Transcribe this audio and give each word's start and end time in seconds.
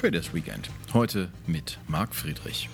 Traders 0.00 0.32
Weekend. 0.32 0.70
Heute 0.94 1.28
mit 1.46 1.78
Marc 1.86 2.14
Friedrich. 2.14 2.70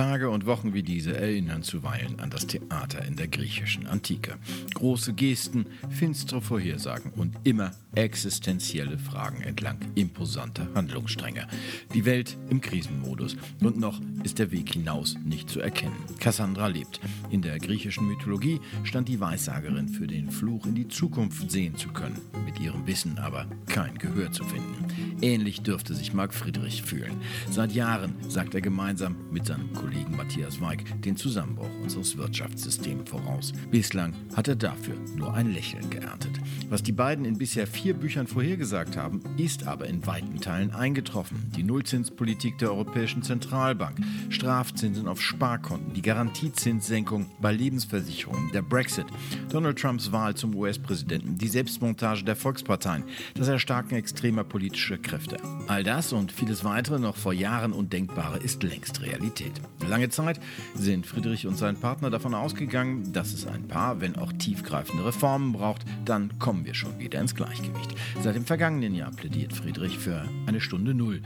Tage 0.00 0.30
und 0.30 0.46
Wochen 0.46 0.72
wie 0.72 0.82
diese 0.82 1.14
erinnern 1.14 1.62
zuweilen 1.62 2.20
an 2.20 2.30
das 2.30 2.46
Theater 2.46 3.04
in 3.04 3.16
der 3.16 3.28
griechischen 3.28 3.86
Antike. 3.86 4.38
Große 4.72 5.12
Gesten, 5.12 5.66
finstere 5.90 6.40
Vorhersagen 6.40 7.12
und 7.12 7.36
immer 7.44 7.72
existenzielle 7.94 8.98
Fragen 8.98 9.42
entlang 9.42 9.76
imposanter 9.96 10.68
Handlungsstränge. 10.74 11.46
Die 11.92 12.06
Welt 12.06 12.38
im 12.48 12.62
Krisenmodus. 12.62 13.36
Und 13.62 13.78
noch 13.78 14.00
ist 14.22 14.38
der 14.38 14.50
Weg 14.52 14.72
hinaus 14.72 15.18
nicht 15.22 15.50
zu 15.50 15.60
erkennen. 15.60 16.02
Cassandra 16.18 16.68
lebt. 16.68 16.98
In 17.28 17.42
der 17.42 17.58
griechischen 17.58 18.06
Mythologie 18.06 18.60
stand 18.84 19.06
die 19.08 19.20
Weissagerin 19.20 19.90
für 19.90 20.06
den 20.06 20.30
Fluch 20.30 20.64
in 20.64 20.76
die 20.76 20.88
Zukunft 20.88 21.50
sehen 21.50 21.76
zu 21.76 21.88
können, 21.90 22.18
mit 22.46 22.58
ihrem 22.58 22.86
Wissen 22.86 23.18
aber 23.18 23.46
kein 23.66 23.98
Gehör 23.98 24.32
zu 24.32 24.44
finden. 24.44 24.86
Ähnlich 25.20 25.60
dürfte 25.60 25.94
sich 25.94 26.14
Marc 26.14 26.32
Friedrich 26.32 26.82
fühlen. 26.82 27.20
Seit 27.50 27.72
Jahren 27.72 28.14
sagt 28.28 28.54
er 28.54 28.62
gemeinsam 28.62 29.16
mit 29.30 29.44
seinem 29.44 29.70
Kollegen 29.74 29.89
Matthias 30.16 30.60
Weig 30.60 30.84
den 31.02 31.16
Zusammenbruch 31.16 31.70
unseres 31.82 32.16
Wirtschaftssystems 32.16 33.08
voraus. 33.08 33.52
Bislang 33.70 34.14
hat 34.34 34.48
er 34.48 34.56
dafür 34.56 34.94
nur 35.16 35.34
ein 35.34 35.52
Lächeln 35.52 35.90
geerntet. 35.90 36.40
Was 36.68 36.82
die 36.82 36.92
beiden 36.92 37.24
in 37.24 37.38
bisher 37.38 37.66
vier 37.66 37.94
Büchern 37.94 38.26
vorhergesagt 38.26 38.96
haben, 38.96 39.22
ist 39.36 39.66
aber 39.66 39.86
in 39.86 40.06
weiten 40.06 40.40
Teilen 40.40 40.72
eingetroffen. 40.72 41.50
Die 41.56 41.62
Nullzinspolitik 41.62 42.58
der 42.58 42.70
Europäischen 42.70 43.22
Zentralbank, 43.22 43.98
Strafzinsen 44.28 45.08
auf 45.08 45.20
Sparkonten, 45.20 45.94
die 45.94 46.02
Garantiezinssenkung 46.02 47.26
bei 47.40 47.52
Lebensversicherungen, 47.52 48.52
der 48.52 48.62
Brexit, 48.62 49.06
Donald 49.50 49.78
Trumps 49.78 50.12
Wahl 50.12 50.34
zum 50.34 50.54
US-Präsidenten, 50.54 51.38
die 51.38 51.48
Selbstmontage 51.48 52.24
der 52.24 52.36
Volksparteien, 52.36 53.04
das 53.34 53.48
Erstarken 53.48 53.96
extremer 53.96 54.44
politischer 54.44 54.98
Kräfte. 54.98 55.38
All 55.66 55.82
das 55.82 56.12
und 56.12 56.32
vieles 56.32 56.64
weitere 56.64 56.98
noch 56.98 57.16
vor 57.16 57.32
Jahren 57.32 57.72
Undenkbare 57.72 58.38
ist 58.38 58.62
längst 58.62 59.02
Realität. 59.02 59.60
Lange 59.88 60.08
Zeit 60.08 60.40
sind 60.74 61.06
Friedrich 61.06 61.46
und 61.46 61.56
sein 61.56 61.76
Partner 61.76 62.10
davon 62.10 62.34
ausgegangen, 62.34 63.12
dass 63.12 63.32
es 63.32 63.46
ein 63.46 63.66
paar, 63.68 64.00
wenn 64.00 64.16
auch 64.16 64.32
tiefgreifende 64.32 65.04
Reformen 65.04 65.52
braucht, 65.52 65.84
dann 66.04 66.38
kommen 66.38 66.64
wir 66.64 66.74
schon 66.74 66.98
wieder 66.98 67.20
ins 67.20 67.34
Gleichgewicht. 67.34 67.94
Seit 68.22 68.36
dem 68.36 68.44
vergangenen 68.44 68.94
Jahr 68.94 69.10
plädiert 69.10 69.52
Friedrich 69.52 69.98
für 69.98 70.24
eine 70.46 70.60
Stunde 70.60 70.94
Null. 70.94 71.22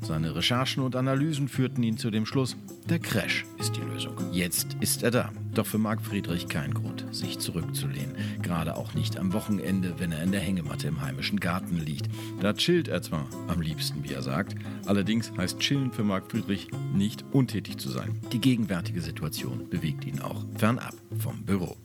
Seine 0.00 0.34
Recherchen 0.34 0.82
und 0.82 0.96
Analysen 0.96 1.48
führten 1.48 1.82
ihn 1.82 1.98
zu 1.98 2.10
dem 2.10 2.26
Schluss, 2.26 2.56
der 2.88 2.98
Crash 2.98 3.44
ist 3.58 3.76
die 3.76 3.80
Lösung. 3.80 4.14
Jetzt 4.32 4.76
ist 4.80 5.02
er 5.02 5.10
da. 5.10 5.32
Doch 5.54 5.66
für 5.66 5.78
Marc 5.78 6.02
Friedrich 6.02 6.48
kein 6.48 6.74
Grund, 6.74 7.06
sich 7.12 7.38
zurückzulehnen. 7.38 8.16
Gerade 8.42 8.76
auch 8.76 8.94
nicht 8.94 9.16
am 9.18 9.32
Wochenende, 9.32 9.94
wenn 9.98 10.10
er 10.10 10.22
in 10.22 10.32
der 10.32 10.40
Hängematte 10.40 10.88
im 10.88 11.00
heimischen 11.00 11.38
Garten 11.38 11.78
liegt. 11.78 12.08
Da 12.40 12.52
chillt 12.54 12.88
er 12.88 13.02
zwar 13.02 13.28
am 13.46 13.60
liebsten, 13.60 14.02
wie 14.02 14.12
er 14.12 14.22
sagt. 14.22 14.56
Allerdings 14.86 15.32
heißt 15.36 15.60
chillen 15.60 15.92
für 15.92 16.02
Marc 16.02 16.30
Friedrich 16.30 16.68
nicht 16.92 17.24
untätig 17.30 17.78
zu 17.78 17.88
sein. 17.88 18.20
Die 18.32 18.40
gegenwärtige 18.40 19.00
Situation 19.00 19.68
bewegt 19.70 20.04
ihn 20.04 20.20
auch 20.20 20.44
fernab 20.56 20.94
vom 21.18 21.44
Büro. 21.44 21.76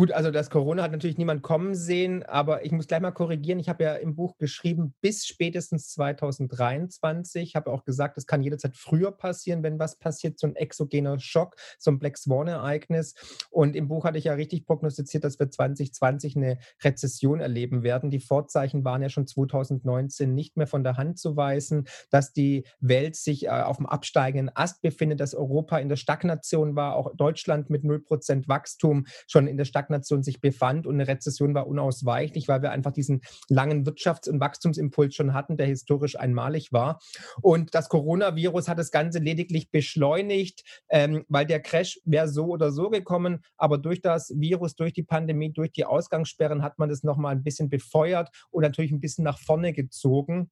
Gut, 0.00 0.12
also 0.12 0.30
das 0.30 0.48
Corona 0.48 0.82
hat 0.82 0.92
natürlich 0.92 1.18
niemand 1.18 1.42
kommen 1.42 1.74
sehen, 1.74 2.22
aber 2.22 2.64
ich 2.64 2.72
muss 2.72 2.86
gleich 2.86 3.02
mal 3.02 3.10
korrigieren. 3.10 3.58
Ich 3.58 3.68
habe 3.68 3.84
ja 3.84 3.94
im 3.96 4.16
Buch 4.16 4.38
geschrieben, 4.38 4.94
bis 5.02 5.26
spätestens 5.26 5.90
2023. 5.90 7.42
Ich 7.42 7.54
habe 7.54 7.70
auch 7.70 7.84
gesagt, 7.84 8.16
es 8.16 8.26
kann 8.26 8.42
jederzeit 8.42 8.78
früher 8.78 9.12
passieren, 9.12 9.62
wenn 9.62 9.78
was 9.78 9.98
passiert, 9.98 10.38
so 10.38 10.46
ein 10.46 10.56
exogener 10.56 11.20
Schock, 11.20 11.56
so 11.78 11.90
ein 11.90 11.98
Black 11.98 12.16
Swan-Ereignis. 12.16 13.14
Und 13.50 13.76
im 13.76 13.88
Buch 13.88 14.06
hatte 14.06 14.16
ich 14.16 14.24
ja 14.24 14.32
richtig 14.32 14.64
prognostiziert, 14.64 15.22
dass 15.22 15.38
wir 15.38 15.50
2020 15.50 16.34
eine 16.34 16.56
Rezession 16.82 17.40
erleben 17.40 17.82
werden. 17.82 18.10
Die 18.10 18.20
Vorzeichen 18.20 18.86
waren 18.86 19.02
ja 19.02 19.10
schon 19.10 19.26
2019 19.26 20.34
nicht 20.34 20.56
mehr 20.56 20.66
von 20.66 20.82
der 20.82 20.96
Hand 20.96 21.18
zu 21.18 21.36
weisen, 21.36 21.86
dass 22.08 22.32
die 22.32 22.64
Welt 22.80 23.16
sich 23.16 23.44
äh, 23.44 23.50
auf 23.50 23.76
dem 23.76 23.84
absteigenden 23.84 24.50
Ast 24.56 24.80
befindet, 24.80 25.20
dass 25.20 25.34
Europa 25.34 25.76
in 25.76 25.90
der 25.90 25.96
Stagnation 25.96 26.74
war, 26.74 26.96
auch 26.96 27.14
Deutschland 27.14 27.68
mit 27.68 27.84
0% 27.84 28.48
Wachstum 28.48 29.04
schon 29.26 29.46
in 29.46 29.58
der 29.58 29.66
Stagnation 29.66 29.89
Stagnation 29.90 30.22
sich 30.22 30.40
befand 30.40 30.86
und 30.86 30.94
eine 30.94 31.08
Rezession 31.08 31.54
war 31.54 31.66
unausweichlich, 31.66 32.46
weil 32.46 32.62
wir 32.62 32.70
einfach 32.70 32.92
diesen 32.92 33.22
langen 33.48 33.84
Wirtschafts- 33.84 34.28
und 34.28 34.40
Wachstumsimpuls 34.40 35.14
schon 35.14 35.34
hatten, 35.34 35.56
der 35.56 35.66
historisch 35.66 36.18
einmalig 36.18 36.72
war. 36.72 37.00
Und 37.42 37.74
das 37.74 37.88
Coronavirus 37.88 38.68
hat 38.68 38.78
das 38.78 38.92
Ganze 38.92 39.18
lediglich 39.18 39.70
beschleunigt, 39.70 40.62
ähm, 40.88 41.24
weil 41.28 41.46
der 41.46 41.60
Crash 41.60 42.00
wäre 42.04 42.28
so 42.28 42.46
oder 42.46 42.70
so 42.70 42.88
gekommen, 42.88 43.40
aber 43.56 43.78
durch 43.78 44.00
das 44.00 44.32
Virus, 44.36 44.76
durch 44.76 44.92
die 44.92 45.02
Pandemie, 45.02 45.52
durch 45.52 45.72
die 45.72 45.84
Ausgangssperren 45.84 46.62
hat 46.62 46.78
man 46.78 46.88
das 46.88 47.02
nochmal 47.02 47.34
ein 47.34 47.42
bisschen 47.42 47.68
befeuert 47.68 48.30
und 48.50 48.62
natürlich 48.62 48.92
ein 48.92 49.00
bisschen 49.00 49.24
nach 49.24 49.38
vorne 49.38 49.72
gezogen 49.72 50.50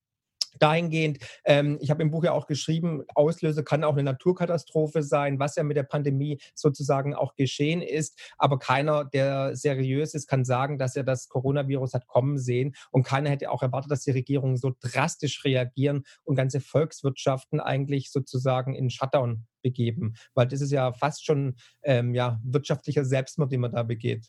dahingehend, 0.59 1.19
ähm, 1.45 1.79
ich 1.81 1.91
habe 1.91 2.03
im 2.03 2.11
Buch 2.11 2.25
ja 2.25 2.33
auch 2.33 2.47
geschrieben, 2.47 3.03
Auslöser 3.15 3.63
kann 3.63 3.85
auch 3.85 3.95
eine 3.95 4.03
Naturkatastrophe 4.03 5.03
sein, 5.03 5.39
was 5.39 5.57
ja 5.57 5.63
mit 5.63 5.77
der 5.77 5.83
Pandemie 5.83 6.41
sozusagen 6.55 7.15
auch 7.15 7.35
geschehen 7.35 7.83
ist. 7.83 8.19
Aber 8.39 8.59
keiner, 8.59 9.05
der 9.05 9.57
seriös 9.57 10.15
ist, 10.15 10.27
kann 10.27 10.45
sagen, 10.45 10.79
dass 10.79 10.97
er 10.97 11.05
das 11.05 11.29
Coronavirus 11.29 11.95
hat 11.95 12.07
kommen 12.07 12.39
sehen. 12.39 12.75
Und 12.91 13.05
keiner 13.05 13.31
hätte 13.31 13.51
auch 13.51 13.63
erwartet, 13.63 13.91
dass 13.91 14.05
die 14.05 14.11
Regierungen 14.11 14.57
so 14.57 14.73
drastisch 14.81 15.45
reagieren 15.45 16.05
und 16.25 16.37
ganze 16.37 16.61
Volkswirtschaften 16.61 17.61
eigentlich 17.61 18.11
sozusagen 18.11 18.75
in 18.75 18.91
Shutdown 18.91 19.47
begeben. 19.63 20.15
Weil 20.35 20.49
das 20.49 20.61
ist 20.61 20.73
ja 20.73 20.93
fast 20.93 21.25
schon 21.25 21.57
ähm, 21.83 22.15
ja, 22.15 22.41
wirtschaftlicher 22.45 23.05
Selbstmord, 23.05 23.53
den 23.53 23.61
man 23.61 23.73
da 23.73 23.83
begeht. 23.83 24.29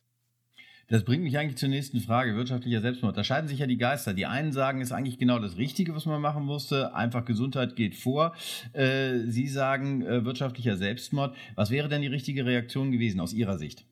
Das 0.90 1.04
bringt 1.04 1.24
mich 1.24 1.38
eigentlich 1.38 1.58
zur 1.58 1.70
nächsten 1.70 2.00
Frage, 2.00 2.36
wirtschaftlicher 2.36 2.82
Selbstmord. 2.82 3.16
Da 3.16 3.24
scheiden 3.24 3.48
sich 3.48 3.60
ja 3.60 3.68
die 3.68 3.78
Geister. 3.78 4.16
Die 4.16 4.26
einen 4.26 4.52
sagen, 4.52 4.82
es 4.82 4.90
ist 4.90 4.92
eigentlich 4.92 5.20
genau 5.20 5.38
das 5.38 5.56
Richtige, 5.58 5.96
was 5.96 6.08
man 6.08 6.20
machen 6.20 6.44
musste. 6.44 6.96
Einfach 6.96 7.26
Gesundheit 7.26 7.76
geht 7.76 7.96
vor. 7.96 8.34
Äh, 8.74 9.20
Sie 9.28 9.48
sagen 9.48 10.02
äh, 10.02 10.26
wirtschaftlicher 10.26 10.78
Selbstmord. 10.78 11.36
Was 11.54 11.70
wäre 11.70 11.90
denn 11.90 12.02
die 12.02 12.08
richtige 12.08 12.44
Reaktion 12.44 12.92
gewesen 12.92 13.20
aus 13.20 13.34
Ihrer 13.34 13.60
Sicht? 13.60 13.86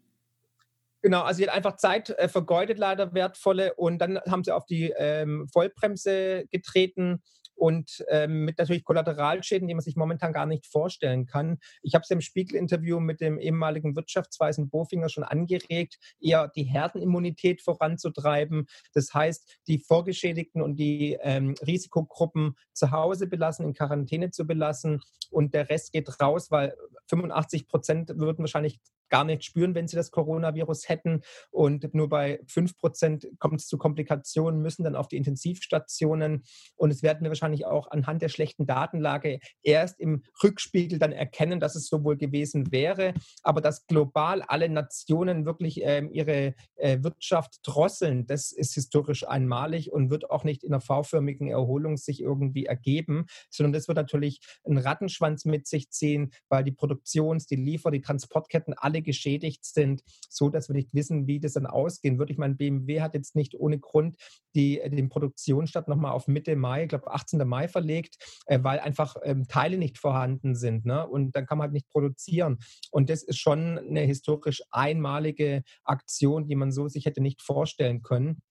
Genau, 1.04 1.22
also 1.22 1.38
sie 1.38 1.48
hat 1.48 1.56
einfach 1.56 1.78
Zeit 1.78 2.10
äh, 2.10 2.28
vergeudet, 2.28 2.80
leider 2.80 3.14
wertvolle. 3.14 3.76
Und 3.76 4.00
dann 4.00 4.20
haben 4.28 4.44
sie 4.44 4.52
auf 4.52 4.66
die 4.66 4.92
ähm, 4.98 5.48
Vollbremse 5.54 6.46
getreten 6.52 7.22
und 7.58 8.06
ähm, 8.10 8.46
mit 8.46 8.58
natürlich 8.58 8.84
Kollateralschäden, 8.84 9.68
die 9.68 9.74
man 9.74 9.84
sich 9.84 9.96
momentan 9.96 10.32
gar 10.32 10.46
nicht 10.46 10.66
vorstellen 10.68 11.26
kann. 11.26 11.58
Ich 11.82 11.96
habe 11.96 12.04
es 12.04 12.12
im 12.12 12.22
Spiegel-Interview 12.22 13.00
mit 13.00 13.20
dem 13.20 13.40
ehemaligen 13.40 13.96
Wirtschaftsweisen 13.96 14.70
Bofinger 14.70 15.10
schon 15.10 15.24
angeregt, 15.24 15.98
eher 16.20 16.48
die 16.48 16.64
Herdenimmunität 16.64 17.62
voranzutreiben. 17.62 18.68
Das 18.94 19.14
heißt, 19.14 19.60
die 19.68 19.80
Vorgeschädigten 19.80 20.62
und 20.62 20.76
die 20.78 21.18
ähm, 21.22 21.56
Risikogruppen 21.66 22.56
zu 22.74 22.92
Hause 22.92 23.28
belassen, 23.28 23.66
in 23.66 23.74
Quarantäne 23.74 24.32
zu 24.32 24.46
belassen 24.46 25.02
und 25.32 25.54
der 25.54 25.70
Rest 25.70 25.92
geht 25.92 26.08
raus, 26.22 26.52
weil 26.52 26.76
85 27.10 27.68
Prozent 27.68 28.10
würden 28.18 28.40
wahrscheinlich 28.40 28.80
gar 29.10 29.24
nicht 29.24 29.44
spüren, 29.44 29.76
wenn 29.76 29.88
sie 29.88 29.96
das 29.96 30.12
Coronavirus 30.12 30.90
hätten. 30.90 31.22
Und 31.52 31.94
nur 31.94 32.10
bei 32.10 32.40
5 32.48 32.78
Prozent 32.78 33.28
kommt 33.40 33.62
es 33.62 33.68
zu 33.68 33.78
Komplikationen, 33.78 34.62
müssen 34.62 34.84
dann 34.84 34.96
auf 34.96 35.08
die 35.08 35.18
Intensivstationen. 35.18 36.44
Und 36.76 36.92
es 36.92 37.04
werden 37.04 37.24
wir 37.24 37.30
wahrscheinlich 37.30 37.66
auch 37.66 37.90
anhand 37.92 38.22
der 38.22 38.30
schlechten 38.30 38.66
Datenlage 38.66 39.40
erst 39.64 40.00
im 40.00 40.24
Rückspiegel 40.44 41.00
dann 41.00 41.12
erkennen, 41.12 41.60
dass 41.60 41.76
es 41.76 41.88
so 41.88 42.04
wohl 42.04 42.18
gewesen 42.18 42.72
wäre. 42.72 43.14
Aber 43.44 43.62
dass 43.62 43.88
global 43.88 44.42
alle 44.42 44.70
Nationen 44.70 45.46
wirklich 45.46 45.84
äh, 45.84 46.06
ihre 46.12 46.56
äh, 46.76 47.04
Wirtschaft 47.04 47.60
drosseln, 47.64 48.26
das 48.28 48.52
ist 48.52 48.74
historisch 48.74 49.28
einmalig 49.28 49.92
und 49.92 50.10
wird 50.10 50.30
auch 50.30 50.44
nicht 50.44 50.64
in 50.64 50.74
einer 50.74 50.82
V-förmigen 50.82 51.48
Erholung 51.48 51.98
sich 51.98 52.22
irgendwie 52.22 52.66
ergeben, 52.66 53.26
sondern 53.50 53.74
das 53.74 53.88
wird 53.88 53.98
natürlich 53.98 54.40
einen 54.66 54.78
Rattenschwanz 54.78 55.46
mit 55.46 55.68
sich 55.68 55.90
ziehen, 55.90 56.32
weil 56.50 56.64
die 56.64 56.72
Produktions-, 56.72 57.48
die 57.48 57.56
Liefer-, 57.56 57.92
die 57.92 58.02
Transportketten 58.02 58.74
alle 58.76 58.97
alle 58.98 59.02
geschädigt 59.02 59.66
sind, 59.66 60.02
so 60.30 60.50
dass 60.50 60.70
wir 60.70 60.76
nicht 60.76 60.94
wissen, 60.94 61.28
wie 61.28 61.40
das 61.40 61.54
dann 61.54 61.66
ausgehen 61.66 62.18
wird. 62.20 62.30
Ich 62.30 62.38
meine, 62.38 62.56
BMW 62.56 63.02
hat 63.02 63.14
jetzt 63.14 63.36
nicht 63.36 63.56
ohne 63.56 63.80
Grund 63.80 64.16
die, 64.56 64.80
äh, 64.80 64.90
den 64.90 65.10
Produktionsstart 65.10 65.88
nochmal 65.88 66.12
auf 66.12 66.28
Mitte 66.28 66.56
Mai, 66.56 66.84
ich 66.84 66.90
glaube 66.90 67.12
18. 67.12 67.48
Mai 67.48 67.68
verlegt, 67.68 68.18
äh, 68.48 68.60
weil 68.64 68.80
einfach 68.80 69.16
ähm, 69.24 69.48
Teile 69.48 69.78
nicht 69.78 69.98
vorhanden 69.98 70.56
sind. 70.56 70.86
Ne? 70.86 71.08
Und 71.08 71.36
dann 71.36 71.46
kann 71.46 71.58
man 71.58 71.66
halt 71.66 71.74
nicht 71.74 71.90
produzieren. 71.90 72.58
Und 72.92 73.10
das 73.10 73.24
ist 73.24 73.38
schon 73.38 73.78
eine 73.78 74.02
historisch 74.02 74.62
einmalige 74.72 75.64
Aktion, 75.84 76.48
die 76.48 76.56
man 76.56 76.72
so 76.72 76.88
sich 76.88 77.06
hätte 77.06 77.22
nicht 77.22 77.42
vorstellen 77.42 78.02
können. 78.02 78.42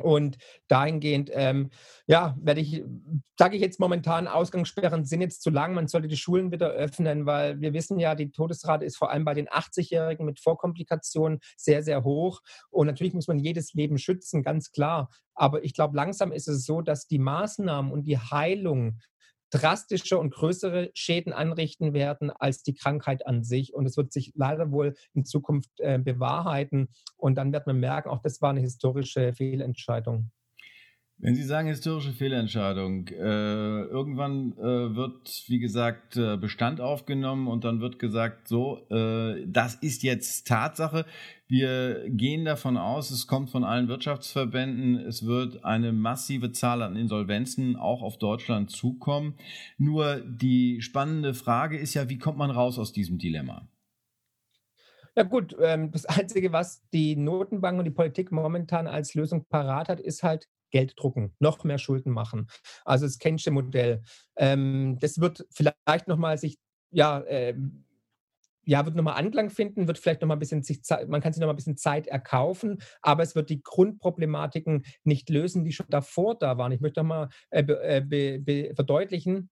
Und 0.00 0.38
dahingehend, 0.66 1.30
ähm, 1.32 1.70
ja, 2.06 2.36
werde 2.40 2.60
ich, 2.60 2.82
sage 3.38 3.54
ich 3.54 3.62
jetzt 3.62 3.78
momentan, 3.78 4.26
Ausgangssperren 4.26 5.04
sind 5.04 5.20
jetzt 5.20 5.42
zu 5.42 5.50
lang. 5.50 5.72
Man 5.72 5.86
sollte 5.86 6.08
die 6.08 6.16
Schulen 6.16 6.50
wieder 6.50 6.70
öffnen, 6.70 7.26
weil 7.26 7.60
wir 7.60 7.72
wissen 7.74 8.00
ja, 8.00 8.16
die 8.16 8.32
Todesrate 8.32 8.84
ist 8.84 8.96
vor 8.96 9.10
allem 9.12 9.24
bei 9.24 9.34
den 9.34 9.48
80-Jährigen 9.48 10.26
mit 10.26 10.40
Vorkomplikationen 10.40 11.38
sehr, 11.56 11.84
sehr 11.84 12.02
hoch. 12.02 12.40
Und 12.70 12.88
natürlich 12.88 13.14
muss 13.14 13.28
man 13.28 13.38
jedes 13.38 13.72
Leben 13.74 13.98
schützen, 13.98 14.42
ganz 14.42 14.72
klar. 14.72 15.10
Aber 15.34 15.62
ich 15.62 15.74
glaube, 15.74 15.96
langsam 15.96 16.32
ist 16.32 16.48
es 16.48 16.64
so, 16.64 16.80
dass 16.80 17.06
die 17.06 17.20
Maßnahmen 17.20 17.92
und 17.92 18.02
die 18.04 18.18
Heilung 18.18 18.98
drastischer 19.54 20.18
und 20.18 20.34
größere 20.34 20.90
Schäden 20.94 21.32
anrichten 21.32 21.94
werden 21.94 22.30
als 22.30 22.62
die 22.64 22.74
Krankheit 22.74 23.26
an 23.26 23.44
sich. 23.44 23.72
Und 23.72 23.86
es 23.86 23.96
wird 23.96 24.12
sich 24.12 24.32
leider 24.34 24.72
wohl 24.72 24.94
in 25.12 25.24
Zukunft 25.24 25.70
äh, 25.78 25.98
bewahrheiten. 25.98 26.88
Und 27.16 27.36
dann 27.36 27.52
wird 27.52 27.66
man 27.66 27.78
merken, 27.78 28.08
auch 28.08 28.20
das 28.20 28.42
war 28.42 28.50
eine 28.50 28.60
historische 28.60 29.32
Fehlentscheidung. 29.32 30.30
Wenn 31.18 31.36
Sie 31.36 31.44
sagen 31.44 31.68
historische 31.68 32.12
Fehlentscheidung, 32.12 33.06
äh, 33.08 33.82
irgendwann 33.84 34.52
äh, 34.58 34.96
wird, 34.96 35.44
wie 35.46 35.60
gesagt, 35.60 36.16
äh, 36.16 36.36
Bestand 36.36 36.80
aufgenommen 36.80 37.46
und 37.46 37.64
dann 37.64 37.80
wird 37.80 37.98
gesagt, 37.98 38.48
so, 38.48 38.86
äh, 38.90 39.46
das 39.46 39.76
ist 39.76 40.02
jetzt 40.02 40.48
Tatsache. 40.48 41.06
Wir 41.46 42.10
gehen 42.10 42.44
davon 42.44 42.76
aus, 42.76 43.10
es 43.10 43.28
kommt 43.28 43.50
von 43.50 43.62
allen 43.62 43.86
Wirtschaftsverbänden, 43.86 44.96
es 44.96 45.24
wird 45.24 45.64
eine 45.64 45.92
massive 45.92 46.50
Zahl 46.50 46.82
an 46.82 46.96
Insolvenzen 46.96 47.76
auch 47.76 48.02
auf 48.02 48.18
Deutschland 48.18 48.70
zukommen. 48.70 49.34
Nur 49.78 50.20
die 50.26 50.82
spannende 50.82 51.32
Frage 51.32 51.78
ist 51.78 51.94
ja, 51.94 52.08
wie 52.08 52.18
kommt 52.18 52.38
man 52.38 52.50
raus 52.50 52.78
aus 52.78 52.92
diesem 52.92 53.18
Dilemma? 53.18 53.68
Ja 55.16 55.22
gut, 55.22 55.56
ähm, 55.62 55.92
das 55.92 56.06
Einzige, 56.06 56.52
was 56.52 56.82
die 56.92 57.14
Notenbank 57.14 57.78
und 57.78 57.84
die 57.84 57.92
Politik 57.92 58.32
momentan 58.32 58.88
als 58.88 59.14
Lösung 59.14 59.44
parat 59.48 59.88
hat, 59.88 60.00
ist 60.00 60.24
halt 60.24 60.48
Geld 60.74 60.94
drucken, 60.96 61.32
noch 61.38 61.62
mehr 61.62 61.78
Schulden 61.78 62.10
machen. 62.10 62.48
Also 62.84 63.06
das 63.06 63.18
Kensche 63.18 63.52
Modell. 63.52 64.02
Ähm, 64.36 64.98
das 65.00 65.20
wird 65.20 65.46
vielleicht 65.52 66.08
nochmal 66.08 66.36
sich, 66.36 66.58
ja, 66.90 67.20
äh, 67.20 67.54
ja, 68.64 68.84
wird 68.84 68.96
nochmal 68.96 69.14
Anklang 69.14 69.50
finden, 69.50 69.86
wird 69.86 69.98
vielleicht 69.98 70.20
nochmal 70.20 70.36
ein 70.36 70.40
bisschen 70.40 70.64
sich, 70.64 70.80
man 71.06 71.20
kann 71.20 71.32
sich 71.32 71.40
nochmal 71.40 71.54
ein 71.54 71.56
bisschen 71.56 71.76
Zeit 71.76 72.08
erkaufen, 72.08 72.78
aber 73.02 73.22
es 73.22 73.36
wird 73.36 73.50
die 73.50 73.62
Grundproblematiken 73.62 74.84
nicht 75.04 75.30
lösen, 75.30 75.64
die 75.64 75.72
schon 75.72 75.86
davor 75.90 76.36
da 76.36 76.58
waren. 76.58 76.72
Ich 76.72 76.80
möchte 76.80 77.00
nochmal 77.00 77.28
äh, 77.50 77.62
äh, 77.62 78.00
be, 78.00 78.40
be, 78.40 78.72
verdeutlichen, 78.74 79.50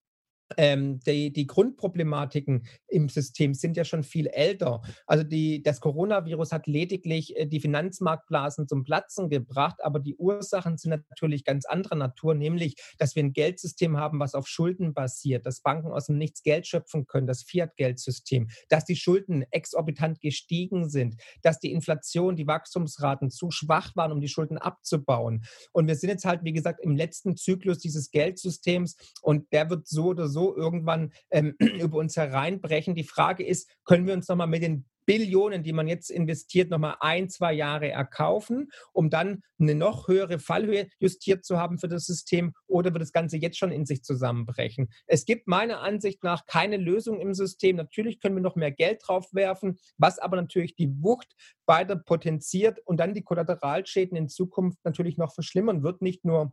ähm, 0.57 1.01
die, 1.01 1.33
die, 1.33 1.47
Grundproblematiken 1.47 2.67
im 2.89 3.09
System 3.09 3.55
sind 3.55 3.77
ja 3.77 3.85
schon 3.85 4.03
viel 4.03 4.27
älter. 4.27 4.83
Also 5.07 5.25
die, 5.25 5.63
das 5.63 5.81
Coronavirus 5.81 6.53
hat 6.53 6.67
lediglich 6.67 7.37
äh, 7.37 7.47
die 7.47 7.61
Finanzmarktblasen 7.61 8.69
zum 8.69 8.85
Platzen 8.85 9.29
gebracht, 9.29 9.77
aber 9.83 10.01
die 10.01 10.17
Ursachen 10.17 10.79
sind 10.79 10.91
natürlich 10.91 11.45
ganz 11.45 11.67
anderer 11.67 11.97
Natur, 11.97 12.35
nämlich, 12.35 12.77
dass 12.99 13.15
wir 13.17 13.23
ein 13.23 13.33
Geldsystem 13.33 13.97
haben, 13.97 14.21
was 14.21 14.35
auf 14.35 14.49
Schulden 14.49 14.95
basiert, 14.95 15.47
dass 15.47 15.61
Banken 15.61 15.93
aus 15.93 16.07
dem 16.07 16.19
Nichts 16.19 16.43
Geld 16.43 16.67
schöpfen 16.67 17.07
können, 17.07 17.27
das 17.27 17.43
Fiat-Geldsystem, 17.43 18.49
dass 18.69 18.85
die 18.85 18.97
Schulden 18.97 19.45
exorbitant 19.51 20.21
gestiegen 20.21 20.89
sind, 20.89 21.17
dass 21.43 21.59
die 21.59 21.73
Inflation, 21.73 22.37
die 22.37 22.47
Wachstumsraten 22.47 23.31
zu 23.31 23.51
schwach 23.51 23.95
waren, 23.97 24.13
um 24.13 24.21
die 24.21 24.29
Schulden 24.29 24.59
abzubauen. 24.59 25.45
Und 25.73 25.87
wir 25.87 25.97
sind 25.97 26.11
jetzt 26.11 26.25
halt, 26.25 26.45
wie 26.45 26.53
gesagt, 26.53 26.81
im 26.83 26.97
letzten 26.97 27.37
Zyklus 27.37 27.79
dieses 27.79 28.11
Geldsystems 28.11 28.97
und 29.23 29.53
der 29.53 29.71
wird 29.71 29.87
so 29.87 30.07
oder 30.07 30.29
so 30.29 30.42
irgendwann 30.51 31.13
ähm, 31.31 31.55
über 31.59 31.99
uns 31.99 32.17
hereinbrechen. 32.17 32.95
Die 32.95 33.05
Frage 33.05 33.47
ist, 33.47 33.71
können 33.85 34.07
wir 34.07 34.15
uns 34.15 34.29
nochmal 34.29 34.49
mit 34.49 34.63
den 34.63 34.85
Billionen, 35.07 35.63
die 35.63 35.73
man 35.73 35.89
jetzt 35.89 36.11
investiert, 36.11 36.71
nochmal 36.71 36.97
ein, 37.01 37.29
zwei 37.29 37.53
Jahre 37.53 37.91
erkaufen, 37.91 38.71
um 38.93 39.11
dann 39.11 39.43
eine 39.59 39.75
noch 39.75 40.09
höhere 40.09 40.39
Fallhöhe 40.39 40.89
justiert 40.99 41.45
zu 41.45 41.59
haben 41.59 41.79
für 41.79 41.89
das 41.89 42.07
System 42.07 42.53
oder 42.67 42.93
wird 42.93 43.03
das 43.03 43.13
Ganze 43.13 43.37
jetzt 43.37 43.59
schon 43.59 43.73
in 43.73 43.87
sich 43.87 44.03
zusammenbrechen? 44.03 44.91
Es 45.07 45.25
gibt 45.25 45.49
meiner 45.49 45.81
Ansicht 45.81 46.23
nach 46.23 46.47
keine 46.47 46.77
Lösung 46.77 47.21
im 47.21 47.35
System. 47.35 47.77
Natürlich 47.77 48.21
können 48.21 48.37
wir 48.37 48.43
noch 48.43 48.57
mehr 48.57 48.73
Geld 48.73 49.03
draufwerfen, 49.05 49.79
was 49.99 50.19
aber 50.19 50.37
natürlich 50.37 50.75
die 50.75 50.91
Wucht 51.03 51.35
weiter 51.67 51.97
potenziert 51.97 52.79
und 52.85 52.99
dann 52.99 53.15
die 53.15 53.23
Kollateralschäden 53.23 54.17
in 54.17 54.29
Zukunft 54.29 54.79
natürlich 54.85 55.17
noch 55.17 55.33
verschlimmern 55.33 55.83
wird, 55.83 56.03
nicht 56.03 56.25
nur 56.25 56.53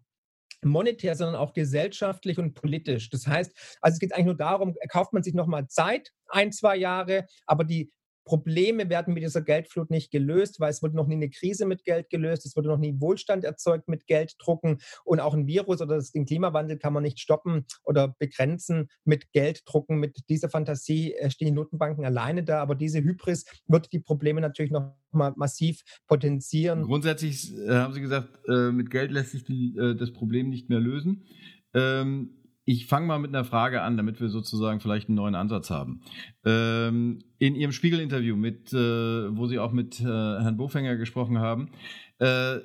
monetär, 0.63 1.15
sondern 1.15 1.35
auch 1.35 1.53
gesellschaftlich 1.53 2.37
und 2.37 2.53
politisch. 2.53 3.09
Das 3.09 3.27
heißt, 3.27 3.77
also 3.81 3.95
es 3.95 3.99
geht 3.99 4.13
eigentlich 4.13 4.25
nur 4.25 4.37
darum, 4.37 4.75
kauft 4.89 5.13
man 5.13 5.23
sich 5.23 5.33
nochmal 5.33 5.67
Zeit, 5.67 6.11
ein, 6.27 6.51
zwei 6.51 6.75
Jahre, 6.75 7.25
aber 7.45 7.63
die 7.63 7.91
Probleme 8.25 8.89
werden 8.89 9.13
mit 9.13 9.23
dieser 9.23 9.41
Geldflut 9.41 9.89
nicht 9.89 10.11
gelöst, 10.11 10.59
weil 10.59 10.69
es 10.69 10.81
wurde 10.81 10.95
noch 10.95 11.07
nie 11.07 11.15
eine 11.15 11.29
Krise 11.29 11.65
mit 11.65 11.83
Geld 11.83 12.09
gelöst, 12.09 12.45
es 12.45 12.55
wurde 12.55 12.69
noch 12.69 12.77
nie 12.77 12.99
Wohlstand 12.99 13.43
erzeugt 13.43 13.87
mit 13.87 14.07
Gelddrucken 14.07 14.79
und 15.03 15.19
auch 15.19 15.33
ein 15.33 15.47
Virus 15.47 15.81
oder 15.81 16.01
den 16.13 16.25
Klimawandel 16.25 16.77
kann 16.77 16.93
man 16.93 17.03
nicht 17.03 17.19
stoppen 17.19 17.65
oder 17.83 18.15
begrenzen 18.19 18.89
mit 19.03 19.31
Gelddrucken. 19.31 19.99
Mit 19.99 20.29
dieser 20.29 20.49
Fantasie 20.49 21.13
äh, 21.13 21.29
stehen 21.29 21.47
die 21.47 21.51
Notenbanken 21.53 22.05
alleine 22.05 22.43
da, 22.43 22.61
aber 22.61 22.75
diese 22.75 22.99
Hybris 22.99 23.45
wird 23.67 23.91
die 23.91 23.99
Probleme 23.99 24.41
natürlich 24.41 24.71
noch 24.71 24.95
mal 25.11 25.33
massiv 25.35 25.81
potenzieren. 26.07 26.83
Grundsätzlich 26.83 27.57
äh, 27.57 27.69
haben 27.71 27.93
Sie 27.93 28.01
gesagt, 28.01 28.29
äh, 28.47 28.71
mit 28.71 28.89
Geld 28.89 29.11
lässt 29.11 29.31
sich 29.31 29.43
die, 29.43 29.73
das 29.97 30.11
Problem 30.11 30.49
nicht 30.49 30.69
mehr 30.69 30.79
lösen. 30.79 31.25
Ähm, 31.73 32.38
ich 32.69 32.85
fange 32.85 33.07
mal 33.07 33.17
mit 33.17 33.33
einer 33.33 33.45
Frage 33.45 33.81
an, 33.81 33.97
damit 33.97 34.21
wir 34.21 34.29
sozusagen 34.29 34.79
vielleicht 34.79 35.09
einen 35.09 35.15
neuen 35.15 35.33
Ansatz 35.33 35.71
haben. 35.71 36.01
Ähm, 36.45 37.17
in 37.39 37.55
Ihrem 37.55 37.71
Spiegel-Interview, 37.71 38.35
mit, 38.35 38.71
äh, 38.73 39.35
wo 39.35 39.47
Sie 39.47 39.57
auch 39.57 39.71
mit 39.71 39.99
äh, 39.99 40.03
Herrn 40.03 40.55
Bofänger 40.55 40.95
gesprochen 40.95 41.39
haben, 41.39 41.71
äh, 42.19 42.59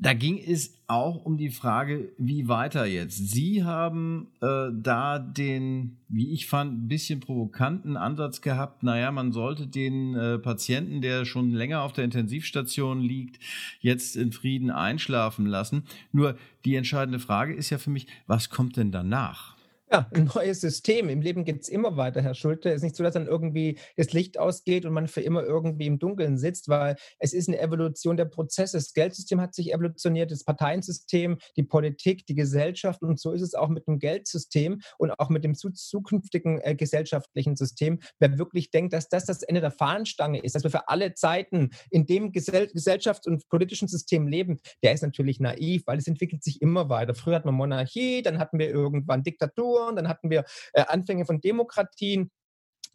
da 0.00 0.14
ging 0.14 0.38
es 0.38 0.78
auch 0.86 1.26
um 1.26 1.36
die 1.36 1.50
Frage, 1.50 2.10
wie 2.16 2.48
weiter 2.48 2.86
jetzt. 2.86 3.18
Sie 3.30 3.64
haben 3.64 4.28
äh, 4.40 4.68
da 4.72 5.18
den, 5.18 5.98
wie 6.08 6.32
ich 6.32 6.46
fand, 6.46 6.72
ein 6.72 6.88
bisschen 6.88 7.20
provokanten 7.20 7.98
Ansatz 7.98 8.40
gehabt. 8.40 8.82
Naja, 8.82 9.12
man 9.12 9.30
sollte 9.32 9.66
den 9.66 10.14
äh, 10.14 10.38
Patienten, 10.38 11.02
der 11.02 11.26
schon 11.26 11.50
länger 11.50 11.82
auf 11.82 11.92
der 11.92 12.04
Intensivstation 12.04 13.02
liegt, 13.02 13.40
jetzt 13.80 14.16
in 14.16 14.32
Frieden 14.32 14.70
einschlafen 14.70 15.44
lassen. 15.44 15.84
Nur 16.12 16.36
die 16.64 16.76
entscheidende 16.76 17.18
Frage 17.18 17.54
ist 17.54 17.68
ja 17.68 17.76
für 17.76 17.90
mich, 17.90 18.06
was 18.26 18.48
kommt 18.48 18.78
denn 18.78 18.92
danach? 18.92 19.59
Ja, 19.92 20.08
ein 20.14 20.30
neues 20.32 20.60
System. 20.60 21.08
Im 21.08 21.20
Leben 21.20 21.44
geht 21.44 21.62
es 21.62 21.68
immer 21.68 21.96
weiter, 21.96 22.22
Herr 22.22 22.34
Schulte. 22.34 22.68
Es 22.68 22.76
ist 22.76 22.82
nicht 22.84 22.94
so, 22.94 23.02
dass 23.02 23.14
dann 23.14 23.26
irgendwie 23.26 23.76
das 23.96 24.12
Licht 24.12 24.38
ausgeht 24.38 24.86
und 24.86 24.92
man 24.92 25.08
für 25.08 25.20
immer 25.20 25.42
irgendwie 25.42 25.88
im 25.88 25.98
Dunkeln 25.98 26.38
sitzt, 26.38 26.68
weil 26.68 26.94
es 27.18 27.32
ist 27.32 27.48
eine 27.48 27.58
Evolution 27.58 28.16
der 28.16 28.26
Prozesse. 28.26 28.76
Das 28.76 28.92
Geldsystem 28.94 29.40
hat 29.40 29.52
sich 29.52 29.72
evolutioniert, 29.74 30.30
das 30.30 30.44
Parteiensystem, 30.44 31.38
die 31.56 31.64
Politik, 31.64 32.24
die 32.26 32.36
Gesellschaft 32.36 33.02
und 33.02 33.18
so 33.18 33.32
ist 33.32 33.42
es 33.42 33.54
auch 33.54 33.68
mit 33.68 33.88
dem 33.88 33.98
Geldsystem 33.98 34.80
und 34.96 35.10
auch 35.10 35.28
mit 35.28 35.42
dem 35.42 35.56
zukünftigen 35.56 36.60
äh, 36.60 36.76
gesellschaftlichen 36.76 37.56
System. 37.56 37.98
Wer 38.20 38.38
wirklich 38.38 38.70
denkt, 38.70 38.92
dass 38.92 39.08
das 39.08 39.24
das 39.24 39.42
Ende 39.42 39.60
der 39.60 39.72
Fahnenstange 39.72 40.40
ist, 40.40 40.54
dass 40.54 40.62
wir 40.62 40.70
für 40.70 40.88
alle 40.88 41.14
Zeiten 41.14 41.70
in 41.90 42.06
dem 42.06 42.30
Gesell 42.30 42.70
Gesellschafts- 42.72 43.26
und 43.26 43.48
politischen 43.48 43.88
System 43.88 44.28
leben, 44.28 44.60
der 44.84 44.92
ist 44.92 45.02
natürlich 45.02 45.40
naiv, 45.40 45.82
weil 45.86 45.98
es 45.98 46.06
entwickelt 46.06 46.44
sich 46.44 46.62
immer 46.62 46.88
weiter. 46.88 47.16
Früher 47.16 47.34
hatten 47.34 47.48
wir 47.48 47.52
Monarchie, 47.52 48.22
dann 48.22 48.38
hatten 48.38 48.60
wir 48.60 48.70
irgendwann 48.70 49.24
Diktatur 49.24 49.79
Diktaturen, 49.80 49.96
dann 49.96 50.08
hatten 50.08 50.30
wir 50.30 50.44
äh, 50.72 50.84
Anfänge 50.86 51.26
von 51.26 51.40
Demokratien. 51.40 52.30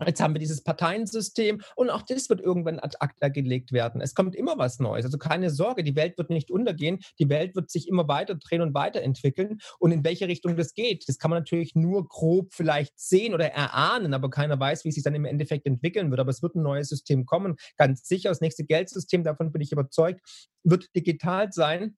Jetzt 0.05 0.21
haben 0.21 0.35
wir 0.35 0.39
dieses 0.39 0.61
Parteiensystem 0.61 1.61
und 1.77 1.89
auch 1.89 2.01
das 2.01 2.29
wird 2.29 2.41
irgendwann 2.41 2.79
ad 2.81 2.97
acta 2.99 3.29
gelegt 3.29 3.71
werden. 3.71 4.01
Es 4.01 4.13
kommt 4.13 4.35
immer 4.35 4.57
was 4.57 4.79
Neues. 4.79 5.05
Also 5.05 5.17
keine 5.17 5.49
Sorge, 5.49 5.85
die 5.85 5.95
Welt 5.95 6.17
wird 6.17 6.29
nicht 6.29 6.51
untergehen. 6.51 6.99
Die 7.17 7.29
Welt 7.29 7.55
wird 7.55 7.71
sich 7.71 7.87
immer 7.87 8.05
weiter 8.09 8.35
drehen 8.35 8.59
und 8.59 8.73
weiterentwickeln. 8.73 9.59
Und 9.79 9.93
in 9.93 10.03
welche 10.03 10.27
Richtung 10.27 10.57
das 10.57 10.73
geht, 10.73 11.07
das 11.07 11.17
kann 11.17 11.31
man 11.31 11.39
natürlich 11.39 11.75
nur 11.75 12.09
grob 12.09 12.53
vielleicht 12.53 12.99
sehen 12.99 13.33
oder 13.33 13.49
erahnen, 13.53 14.13
aber 14.13 14.29
keiner 14.29 14.59
weiß, 14.59 14.83
wie 14.83 14.89
es 14.89 14.95
sich 14.95 15.03
dann 15.05 15.15
im 15.15 15.23
Endeffekt 15.23 15.65
entwickeln 15.65 16.09
wird. 16.09 16.19
Aber 16.19 16.31
es 16.31 16.43
wird 16.43 16.55
ein 16.55 16.63
neues 16.63 16.89
System 16.89 17.25
kommen. 17.25 17.55
Ganz 17.77 18.05
sicher, 18.05 18.27
das 18.27 18.41
nächste 18.41 18.65
Geldsystem, 18.65 19.23
davon 19.23 19.53
bin 19.53 19.61
ich 19.61 19.71
überzeugt, 19.71 20.19
wird 20.65 20.93
digital 20.93 21.53
sein. 21.53 21.95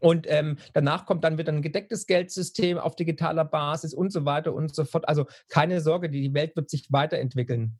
Und 0.00 0.26
ähm, 0.28 0.58
danach 0.72 1.06
kommt 1.06 1.24
dann 1.24 1.38
wieder 1.38 1.52
ein 1.52 1.62
gedecktes 1.62 2.06
Geldsystem 2.06 2.78
auf 2.78 2.96
digitaler 2.96 3.44
Basis 3.44 3.94
und 3.94 4.12
so 4.12 4.24
weiter 4.24 4.54
und 4.54 4.74
so 4.74 4.84
fort. 4.84 5.08
Also 5.08 5.26
keine 5.48 5.80
Sorge, 5.80 6.10
die 6.10 6.34
Welt 6.34 6.56
wird 6.56 6.70
sich 6.70 6.86
weiterentwickeln. 6.90 7.78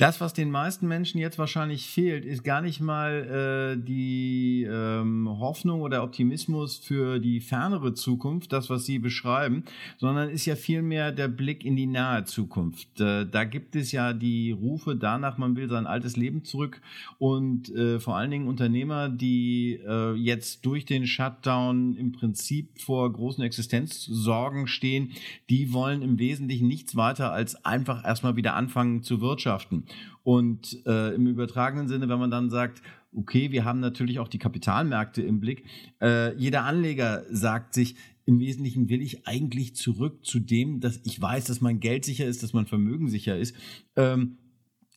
Das, 0.00 0.18
was 0.18 0.32
den 0.32 0.50
meisten 0.50 0.88
Menschen 0.88 1.20
jetzt 1.20 1.38
wahrscheinlich 1.38 1.86
fehlt, 1.86 2.24
ist 2.24 2.42
gar 2.42 2.62
nicht 2.62 2.80
mal 2.80 3.76
äh, 3.76 3.84
die 3.84 4.66
ähm, 4.66 5.28
Hoffnung 5.28 5.82
oder 5.82 6.02
Optimismus 6.02 6.78
für 6.78 7.18
die 7.18 7.42
fernere 7.42 7.92
Zukunft, 7.92 8.50
das, 8.50 8.70
was 8.70 8.86
Sie 8.86 8.98
beschreiben, 8.98 9.62
sondern 9.98 10.30
ist 10.30 10.46
ja 10.46 10.56
vielmehr 10.56 11.12
der 11.12 11.28
Blick 11.28 11.66
in 11.66 11.76
die 11.76 11.86
nahe 11.86 12.24
Zukunft. 12.24 12.98
Äh, 12.98 13.26
da 13.26 13.44
gibt 13.44 13.76
es 13.76 13.92
ja 13.92 14.14
die 14.14 14.52
Rufe 14.52 14.96
danach, 14.96 15.36
man 15.36 15.54
will 15.54 15.68
sein 15.68 15.86
altes 15.86 16.16
Leben 16.16 16.44
zurück 16.44 16.80
und 17.18 17.68
äh, 17.74 18.00
vor 18.00 18.16
allen 18.16 18.30
Dingen 18.30 18.48
Unternehmer, 18.48 19.10
die 19.10 19.80
äh, 19.86 20.14
jetzt 20.14 20.64
durch 20.64 20.86
den 20.86 21.06
Shutdown 21.06 21.94
im 21.96 22.12
Prinzip 22.12 22.80
vor 22.80 23.12
großen 23.12 23.44
Existenzsorgen 23.44 24.66
stehen, 24.66 25.12
die 25.50 25.74
wollen 25.74 26.00
im 26.00 26.18
Wesentlichen 26.18 26.68
nichts 26.68 26.96
weiter 26.96 27.32
als 27.32 27.66
einfach 27.66 28.02
erstmal 28.02 28.36
wieder 28.36 28.54
anfangen 28.54 29.02
zu 29.02 29.20
wirtschaften. 29.20 29.84
Und 30.22 30.84
äh, 30.86 31.14
im 31.14 31.26
übertragenen 31.26 31.88
Sinne, 31.88 32.08
wenn 32.08 32.18
man 32.18 32.30
dann 32.30 32.50
sagt, 32.50 32.82
okay, 33.14 33.50
wir 33.50 33.64
haben 33.64 33.80
natürlich 33.80 34.18
auch 34.18 34.28
die 34.28 34.38
Kapitalmärkte 34.38 35.22
im 35.22 35.40
Blick, 35.40 35.64
äh, 36.00 36.36
jeder 36.36 36.64
Anleger 36.64 37.24
sagt 37.30 37.74
sich, 37.74 37.96
im 38.26 38.38
Wesentlichen 38.38 38.88
will 38.88 39.02
ich 39.02 39.26
eigentlich 39.26 39.74
zurück 39.74 40.24
zu 40.24 40.38
dem, 40.38 40.80
dass 40.80 41.00
ich 41.04 41.20
weiß, 41.20 41.46
dass 41.46 41.60
mein 41.60 41.80
Geld 41.80 42.04
sicher 42.04 42.26
ist, 42.26 42.42
dass 42.42 42.52
mein 42.52 42.66
Vermögen 42.66 43.08
sicher 43.08 43.36
ist. 43.36 43.56
Ähm, 43.96 44.38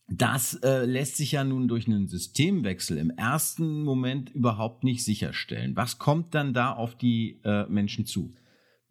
das 0.08 0.56
äh, 0.56 0.86
lässt 0.86 1.18
sich 1.18 1.32
ja 1.32 1.44
nun 1.44 1.68
durch 1.68 1.88
einen 1.88 2.08
Systemwechsel 2.08 2.98
im 2.98 3.10
ersten 3.10 3.84
Moment 3.84 4.30
überhaupt 4.30 4.84
nicht 4.84 5.04
sicherstellen. 5.04 5.76
Was 5.76 5.98
kommt 5.98 6.36
dann 6.36 6.54
da 6.54 6.74
auf 6.74 6.96
die 6.96 7.40
äh, 7.44 7.66
Menschen 7.68 8.06
zu? 8.06 8.34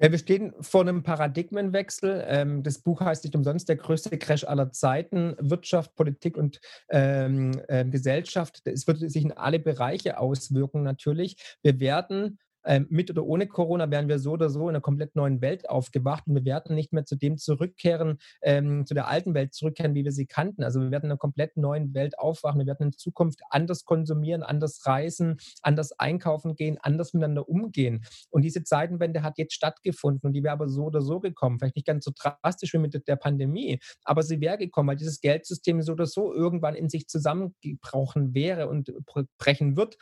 Ja, 0.03 0.11
wir 0.11 0.19
stehen 0.19 0.53
vor 0.59 0.81
einem 0.81 1.05
Paradigmenwechsel. 1.05 2.25
Ähm, 2.27 2.65
das 2.65 2.79
Buch 2.79 3.01
heißt 3.01 3.23
nicht 3.23 3.37
umsonst 3.37 3.69
der 3.69 3.77
größte 3.77 4.19
Crash 4.19 4.43
aller 4.43 4.73
Zeiten. 4.73 5.37
Wirtschaft, 5.39 5.95
Politik 5.95 6.37
und 6.37 6.61
ähm, 6.89 7.53
äh, 7.69 7.85
Gesellschaft. 7.85 8.63
Es 8.65 8.89
wird 8.89 8.99
sich 8.99 9.23
in 9.23 9.31
alle 9.31 9.61
Bereiche 9.61 10.19
auswirken 10.19 10.83
natürlich. 10.83 11.37
Wir 11.63 11.79
werden 11.79 12.41
ähm, 12.65 12.87
mit 12.91 13.11
oder 13.11 13.25
ohne 13.25 13.47
Corona 13.47 13.91
wären 13.91 14.09
wir 14.09 14.19
so 14.19 14.33
oder 14.33 14.51
so 14.51 14.63
in 14.63 14.71
einer 14.71 14.81
komplett 14.81 15.17
neuen 15.17 15.41
Welt 15.41 15.69
aufgewacht 15.69 16.27
und 16.27 16.35
wir 16.35 16.45
werden 16.45 16.75
nicht 16.75 16.93
mehr 16.93 17.05
zu 17.05 17.17
dem 17.17 17.39
zurückkehren, 17.39 18.19
ähm, 18.43 18.87
zu 18.87 18.95
der 18.95 19.09
alten 19.09 19.35
Welt 19.35 19.55
zurückkehren, 19.55 19.95
wie 19.95 20.05
wir 20.05 20.13
sie 20.13 20.27
kannten. 20.27 20.63
Also 20.63 20.81
wir 20.81 20.91
werden 20.91 21.05
in 21.05 21.11
einer 21.13 21.19
komplett 21.19 21.57
neuen 21.57 21.95
Welt 21.95 22.19
aufwachen. 22.19 22.61
Wir 22.61 22.67
werden 22.67 22.89
in 22.89 22.93
Zukunft 22.93 23.41
anders 23.51 23.85
konsumieren, 23.85 24.43
anders 24.43 24.87
reisen, 24.87 25.39
anders 25.63 25.93
einkaufen 25.99 26.55
gehen, 26.55 26.79
anders 26.81 27.13
miteinander 27.13 27.49
umgehen. 27.49 28.05
Und 28.31 28.43
diese 28.43 28.63
Zeitenwende 28.63 29.23
hat 29.23 29.39
jetzt 29.39 29.55
stattgefunden 29.55 30.29
und 30.29 30.33
die 30.33 30.43
wäre 30.43 30.55
aber 30.55 30.69
so 30.69 30.85
oder 30.85 31.03
so 31.03 31.21
gekommen. 31.21 31.59
Vielleicht 31.59 31.77
nicht 31.77 31.87
ganz 31.87 32.05
so 32.05 32.13
drastisch 32.17 32.73
wie 32.73 32.79
mit 32.79 33.07
der 33.07 33.17
Pandemie, 33.17 33.81
aber 34.05 34.23
sie 34.23 34.41
wäre 34.41 34.59
gekommen, 34.59 34.89
weil 34.89 34.97
dieses 34.97 35.21
Geldsystem 35.21 35.83
so 35.83 35.93
oder 35.93 36.07
so 36.07 36.33
irgendwann 36.33 36.75
in 36.75 36.89
sich 36.89 37.09
zusammengebrochen 37.09 38.35
wäre 38.35 38.69
und 38.69 38.93
brechen 39.39 39.77
wird. 39.77 39.97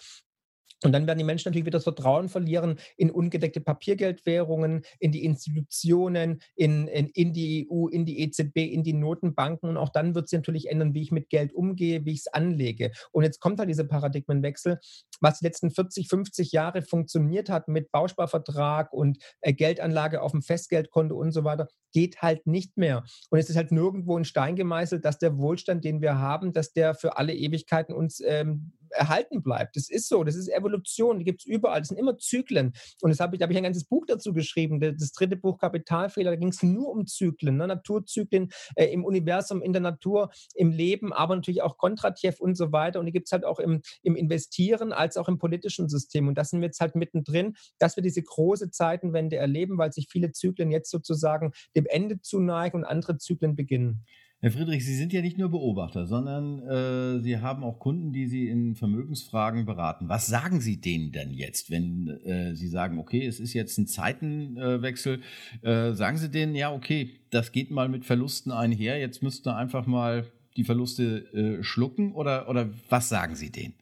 Und 0.83 0.93
dann 0.93 1.07
werden 1.07 1.19
die 1.19 1.25
Menschen 1.25 1.49
natürlich 1.49 1.67
wieder 1.67 1.79
das 1.79 1.85
Vertrauen 1.85 2.29
verlieren 2.29 2.79
in 2.97 3.11
ungedeckte 3.11 3.61
Papiergeldwährungen, 3.61 4.83
in 4.99 5.13
die 5.13 5.25
Institutionen, 5.25 6.41
in, 6.55 6.89
in, 6.89 7.09
in 7.09 7.33
die 7.33 7.69
EU, 7.71 7.89
in 7.89 8.07
die 8.07 8.21
EZB, 8.21 8.57
in 8.57 8.83
die 8.83 8.95
Notenbanken. 8.95 9.69
Und 9.69 9.77
auch 9.77 9.91
dann 9.91 10.15
wird 10.15 10.29
sich 10.29 10.39
natürlich 10.39 10.71
ändern, 10.71 10.95
wie 10.95 11.03
ich 11.03 11.13
mit 11.13 11.29
Geld 11.29 11.53
umgehe, 11.53 12.05
wie 12.05 12.13
ich 12.13 12.21
es 12.21 12.27
anlege. 12.29 12.93
Und 13.13 13.25
jetzt 13.25 13.41
kommt 13.41 13.59
halt 13.59 13.69
dieser 13.69 13.85
Paradigmenwechsel, 13.85 14.79
was 15.21 15.41
die 15.41 15.45
letzten 15.45 15.71
40, 15.71 16.09
50 16.09 16.53
Jahre 16.53 16.83
funktioniert 16.83 17.51
hat 17.51 17.69
mit 17.69 17.93
Bausparvertrag 17.93 18.93
und 18.93 19.19
äh, 19.43 19.53
Geldanlage 19.53 20.23
auf 20.23 20.33
dem 20.33 20.43
Festgeldkonto 20.43 21.15
und 21.15 21.33
so 21.33 21.45
weiter, 21.45 21.69
geht 21.93 22.23
halt 22.23 22.47
nicht 22.47 22.77
mehr. 22.77 23.05
Und 23.29 23.39
es 23.39 23.51
ist 23.51 23.57
halt 23.57 23.73
nirgendwo 23.73 24.17
in 24.17 24.25
Stein 24.25 24.57
gemeißelt, 24.57 25.05
dass 25.05 25.19
der 25.19 25.37
Wohlstand, 25.37 25.85
den 25.85 26.01
wir 26.01 26.19
haben, 26.19 26.53
dass 26.53 26.73
der 26.73 26.95
für 26.95 27.19
alle 27.19 27.35
Ewigkeiten 27.35 27.95
uns 27.95 28.23
ähm, 28.25 28.73
erhalten 28.91 29.43
bleibt. 29.43 29.77
Das 29.77 29.89
ist 29.89 30.09
so, 30.09 30.25
das 30.25 30.37
ist 30.37 30.49
Evolution, 30.49 31.19
die 31.19 31.25
gibt 31.25 31.41
es 31.41 31.47
überall, 31.47 31.81
das 31.81 31.89
sind 31.89 31.99
immer 31.99 32.19
Zyklen. 32.19 32.73
Und 33.03 33.11
das 33.11 33.21
hab 33.21 33.33
ich, 33.33 33.39
da 33.39 33.45
habe 33.45 33.53
ich 33.53 33.59
ein 33.59 33.65
ganzes 33.65 33.85
Buch 33.85 34.05
dazu 34.07 34.33
geschrieben, 34.33 34.81
das 34.81 35.13
dritte 35.13 35.37
Buch 35.37 35.59
Kapitalfehler, 35.59 36.31
da 36.31 36.37
ging 36.37 36.49
es 36.49 36.63
nur 36.63 36.89
um 36.91 37.07
Zyklen, 37.07 37.57
ne? 37.57 37.67
Naturzyklen 37.67 38.51
äh, 38.75 38.87
im 38.87 39.05
Universum, 39.05 39.63
in 39.63 39.73
der 39.73 39.83
Natur, 39.83 40.31
im 40.55 40.71
Leben, 40.71 41.13
aber 41.13 41.37
natürlich 41.37 41.63
auch 41.63 41.77
Kontratjew 41.79 42.35
und 42.39 42.57
so 42.57 42.73
weiter. 42.73 43.01
Und 43.01 43.07
die 43.07 43.13
gibt 43.13 43.29
es 43.29 43.33
halt 43.33 43.45
auch 43.45 43.59
im, 43.59 43.83
im 44.03 44.17
Investieren 44.17 44.93
als 44.93 45.17
auch 45.17 45.29
im 45.29 45.39
politischen 45.39 45.89
System. 45.89 46.29
Und 46.29 46.37
das 46.37 46.51
sind 46.51 46.61
wir 46.61 46.67
jetzt 46.67 46.81
halt 46.81 46.95
mittendrin, 46.95 47.57
dass 47.79 47.97
wir 47.97 48.03
diese 48.03 48.23
große 48.23 48.71
Zeitenwende 48.71 49.37
erleben, 49.37 49.79
weil 49.79 49.93
sich 49.93 50.09
viele 50.11 50.33
Zyklen 50.33 50.71
jetzt 50.71 50.91
sozusagen 50.91 51.53
dem 51.77 51.87
Ende 51.87 52.21
zuneigen 52.21 52.79
und 52.79 52.85
andere 52.85 53.19
Zyklen 53.19 53.57
beginnen. 53.57 54.05
Herr 54.43 54.53
Friedrich, 54.53 54.87
Sie 54.87 54.97
sind 54.97 55.13
ja 55.13 55.21
nicht 55.21 55.37
nur 55.37 55.51
Beobachter, 55.51 56.07
sondern 56.07 56.61
äh, 56.61 57.21
Sie 57.21 57.41
haben 57.41 57.63
auch 57.63 57.79
Kunden, 57.79 58.11
die 58.11 58.27
Sie 58.27 58.49
in 58.49 58.75
Vermögensfragen 58.75 59.67
beraten. 59.67 60.09
Was 60.09 60.29
sagen 60.29 60.63
Sie 60.63 60.81
denen 60.81 61.13
denn 61.13 61.35
jetzt, 61.35 61.71
wenn 61.71 62.09
äh, 62.25 62.55
Sie 62.55 62.69
sagen, 62.69 62.99
okay, 62.99 63.27
es 63.27 63.39
ist 63.39 63.53
jetzt 63.53 63.77
ein 63.77 63.87
Zeitenwechsel? 63.87 65.21
Äh, 65.61 65.93
sagen 65.93 66.17
Sie 66.17 66.31
denen, 66.31 66.55
ja, 66.55 66.73
okay, 66.73 67.11
das 67.29 67.53
geht 67.53 67.71
mal 67.71 67.91
mit 67.91 68.07
Verlusten 68.07 68.51
einher, 68.51 68.99
jetzt 68.99 69.23
müsst 69.23 69.47
ihr 69.47 69.55
einfach 69.55 69.85
mal 69.85 70.25
die 70.57 70.65
Verluste 70.65 71.19
äh, 71.35 71.63
schlucken 71.63 72.13
oder, 72.13 72.49
oder 72.49 72.71
was 72.89 73.11
sagen 73.11 73.35
Sie 73.35 73.51
denen? 73.51 73.75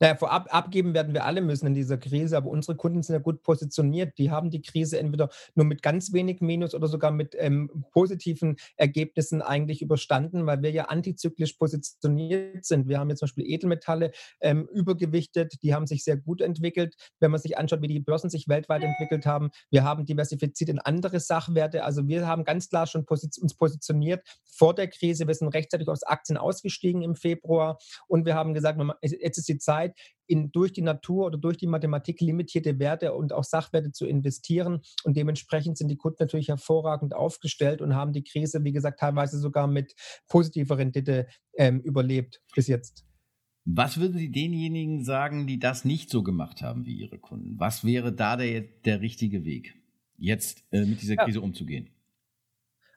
Naja, 0.00 0.16
vorab 0.16 0.54
abgeben 0.54 0.94
werden 0.94 1.14
wir 1.14 1.24
alle 1.24 1.40
müssen 1.40 1.66
in 1.66 1.74
dieser 1.74 1.98
Krise, 1.98 2.36
aber 2.36 2.50
unsere 2.50 2.76
Kunden 2.76 3.02
sind 3.02 3.14
ja 3.14 3.20
gut 3.20 3.42
positioniert. 3.42 4.18
Die 4.18 4.30
haben 4.30 4.50
die 4.50 4.62
Krise 4.62 4.98
entweder 4.98 5.28
nur 5.54 5.66
mit 5.66 5.82
ganz 5.82 6.12
wenig 6.12 6.40
Minus 6.40 6.74
oder 6.74 6.88
sogar 6.88 7.10
mit 7.10 7.34
ähm, 7.38 7.84
positiven 7.92 8.56
Ergebnissen 8.76 9.42
eigentlich 9.42 9.82
überstanden, 9.82 10.46
weil 10.46 10.62
wir 10.62 10.70
ja 10.70 10.86
antizyklisch 10.86 11.54
positioniert 11.54 12.64
sind. 12.64 12.88
Wir 12.88 12.98
haben 12.98 13.08
jetzt 13.10 13.20
zum 13.20 13.26
Beispiel 13.26 13.46
Edelmetalle 13.46 14.12
ähm, 14.40 14.68
übergewichtet, 14.72 15.62
die 15.62 15.74
haben 15.74 15.86
sich 15.86 16.04
sehr 16.04 16.16
gut 16.16 16.40
entwickelt. 16.40 16.94
Wenn 17.20 17.30
man 17.30 17.40
sich 17.40 17.58
anschaut, 17.58 17.82
wie 17.82 17.88
die 17.88 18.00
Börsen 18.00 18.30
sich 18.30 18.48
weltweit 18.48 18.82
entwickelt 18.82 19.26
haben, 19.26 19.50
wir 19.70 19.84
haben 19.84 20.06
diversifiziert 20.06 20.70
in 20.70 20.78
andere 20.78 21.20
Sachwerte. 21.20 21.84
Also 21.84 22.06
wir 22.06 22.26
haben 22.26 22.44
ganz 22.44 22.68
klar 22.68 22.86
schon 22.86 23.04
uns 23.08 23.54
positioniert 23.54 24.26
vor 24.44 24.74
der 24.74 24.88
Krise. 24.88 25.26
Wir 25.26 25.34
sind 25.34 25.48
rechtzeitig 25.48 25.88
aus 25.88 26.02
Aktien 26.02 26.36
ausgestiegen 26.36 27.02
im 27.02 27.14
Februar 27.14 27.78
und 28.06 28.26
wir 28.26 28.34
haben 28.34 28.54
gesagt, 28.54 28.80
jetzt 29.02 29.38
ist 29.38 29.48
die 29.48 29.58
Zeit, 29.68 29.94
in, 30.26 30.50
durch 30.50 30.72
die 30.72 30.82
Natur 30.82 31.26
oder 31.26 31.38
durch 31.38 31.58
die 31.58 31.66
Mathematik 31.66 32.20
limitierte 32.20 32.78
Werte 32.78 33.12
und 33.12 33.32
auch 33.32 33.44
Sachwerte 33.44 33.92
zu 33.92 34.06
investieren. 34.06 34.80
Und 35.04 35.16
dementsprechend 35.16 35.76
sind 35.76 35.88
die 35.88 35.96
Kunden 35.96 36.18
natürlich 36.20 36.48
hervorragend 36.48 37.14
aufgestellt 37.14 37.82
und 37.82 37.94
haben 37.94 38.12
die 38.12 38.24
Krise, 38.24 38.64
wie 38.64 38.72
gesagt, 38.72 39.00
teilweise 39.00 39.38
sogar 39.38 39.66
mit 39.66 39.94
positiver 40.28 40.78
Rendite 40.78 41.26
ähm, 41.56 41.80
überlebt 41.80 42.40
bis 42.54 42.66
jetzt. 42.66 43.04
Was 43.64 44.00
würden 44.00 44.16
Sie 44.16 44.30
denjenigen 44.30 45.04
sagen, 45.04 45.46
die 45.46 45.58
das 45.58 45.84
nicht 45.84 46.08
so 46.08 46.22
gemacht 46.22 46.62
haben 46.62 46.86
wie 46.86 46.94
Ihre 46.94 47.18
Kunden? 47.18 47.60
Was 47.60 47.84
wäre 47.84 48.14
da 48.14 48.36
der, 48.36 48.62
der 48.62 49.02
richtige 49.02 49.44
Weg, 49.44 49.74
jetzt 50.16 50.64
äh, 50.70 50.86
mit 50.86 51.02
dieser 51.02 51.16
Krise 51.16 51.40
ja. 51.40 51.44
umzugehen? 51.44 51.90